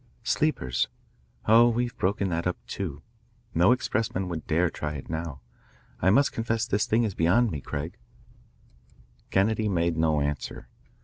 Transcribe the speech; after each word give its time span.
"Sleepers. 0.23 0.87
Oh, 1.45 1.69
we've 1.69 1.95
broken 1.95 2.29
that 2.29 2.47
up, 2.47 2.57
too. 2.65 3.03
No 3.53 3.71
expressman 3.71 4.29
would 4.29 4.47
dare 4.47 4.71
try 4.71 4.95
it 4.95 5.11
now. 5.11 5.41
I 6.01 6.09
must 6.09 6.31
confess 6.31 6.65
this 6.65 6.87
thing 6.87 7.03
is 7.03 7.13
beyond 7.13 7.51
me, 7.51 7.61
Craig." 7.61 7.99
Kennedy 9.29 9.69
made 9.69 9.97
no 9.97 10.19
answer. 10.19 10.67